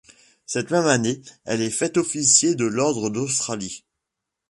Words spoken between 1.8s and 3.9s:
officier de l'Ordre d'Australie.